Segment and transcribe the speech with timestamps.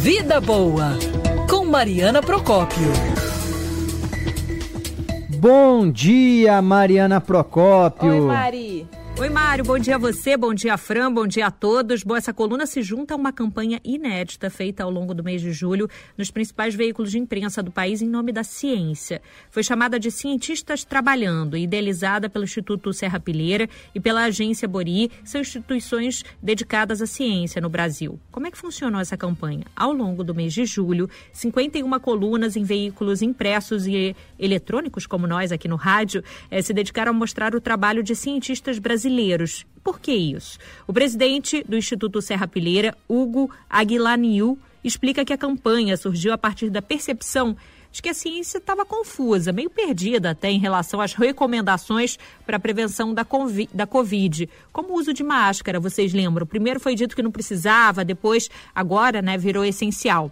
[0.00, 0.98] Vida Boa,
[1.48, 2.88] com Mariana Procópio.
[5.38, 8.10] Bom dia, Mariana Procópio.
[8.10, 8.86] Oi, Mari.
[9.20, 12.04] Oi, Mário, bom dia a você, bom dia, Fran, bom dia a todos.
[12.04, 15.50] Bom, essa coluna se junta a uma campanha inédita feita ao longo do mês de
[15.50, 19.20] julho nos principais veículos de imprensa do país em nome da ciência.
[19.50, 25.40] Foi chamada de Cientistas Trabalhando idealizada pelo Instituto Serra Pilheira e pela Agência Bori, são
[25.40, 28.20] instituições dedicadas à ciência no Brasil.
[28.30, 29.64] Como é que funcionou essa campanha?
[29.74, 35.50] Ao longo do mês de julho, 51 colunas em veículos impressos e eletrônicos, como nós
[35.50, 39.66] aqui no rádio, eh, se dedicaram a mostrar o trabalho de cientistas brasileiros brasileiros.
[39.82, 40.58] Por que isso?
[40.86, 46.68] O presidente do Instituto Serra Pilheira, Hugo Aguilaniu, explica que a campanha surgiu a partir
[46.68, 47.56] da percepção
[47.90, 52.60] de que a ciência estava confusa, meio perdida até em relação às recomendações para a
[52.60, 53.24] prevenção da
[53.86, 56.46] Covid, como o uso de máscara, vocês lembram?
[56.46, 60.30] Primeiro foi dito que não precisava, depois, agora, né, virou essencial.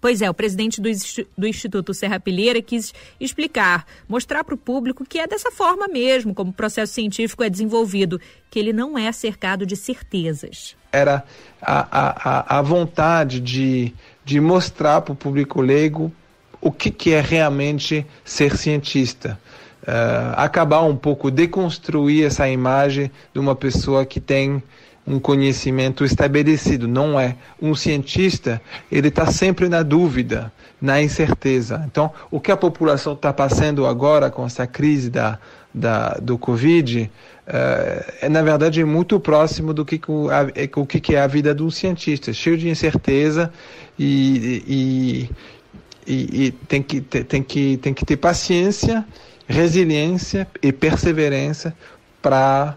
[0.00, 5.18] Pois é, o presidente do, Instituto Serra Pilheira quis explicar, mostrar para o público que
[5.18, 9.66] é dessa forma mesmo, como o processo científico é desenvolvido, que ele não é cercado
[9.66, 10.76] de certezas.
[10.92, 11.24] Era
[11.60, 13.92] a, a, a vontade de,
[14.24, 16.12] de mostrar para o público leigo
[16.60, 19.38] o que, que é realmente ser cientista.
[19.82, 24.62] Uh, acabar um pouco, deconstruir essa imagem de uma pessoa que tem
[25.08, 27.34] um conhecimento estabelecido, não é.
[27.60, 28.60] Um cientista,
[28.92, 31.82] ele está sempre na dúvida, na incerteza.
[31.86, 35.38] Então, o que a população está passando agora com essa crise da,
[35.72, 37.10] da, do Covid
[37.46, 40.28] uh, é, na verdade, muito próximo do que, o,
[40.76, 43.50] o que é a vida de um cientista, cheio de incerteza
[43.98, 45.30] e, e,
[46.06, 49.04] e, e tem, que, tem, que, tem que ter paciência,
[49.48, 51.74] resiliência e perseverança
[52.20, 52.76] para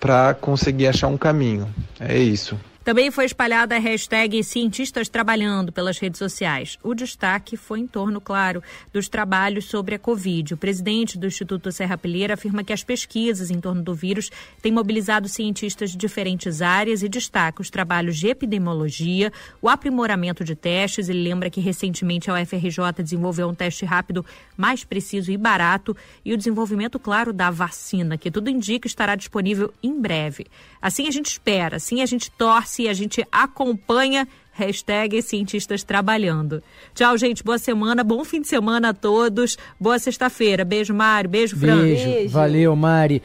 [0.00, 1.68] para conseguir achar um caminho.
[2.00, 2.58] É isso.
[2.88, 6.78] Também foi espalhada a hashtag Cientistas Trabalhando pelas redes sociais.
[6.82, 10.54] O destaque foi em torno, claro, dos trabalhos sobre a Covid.
[10.54, 14.30] O presidente do Instituto Serra Pilheira afirma que as pesquisas em torno do vírus
[14.62, 20.54] têm mobilizado cientistas de diferentes áreas e destaca os trabalhos de epidemiologia, o aprimoramento de
[20.56, 21.10] testes.
[21.10, 24.24] Ele lembra que recentemente a UFRJ desenvolveu um teste rápido
[24.56, 25.94] mais preciso e barato
[26.24, 30.46] e o desenvolvimento, claro, da vacina, que tudo indica estará disponível em breve.
[30.80, 34.28] Assim a gente espera, assim a gente torce a gente acompanha.
[34.52, 36.62] Hashtag cientistas trabalhando.
[36.92, 37.44] Tchau, gente.
[37.44, 39.56] Boa semana, bom fim de semana a todos.
[39.78, 40.64] Boa sexta-feira.
[40.64, 41.30] Beijo, Mário.
[41.30, 41.80] Beijo, Fran.
[41.80, 42.04] Beijo.
[42.04, 42.28] Beijo.
[42.30, 43.22] Valeu, Mari.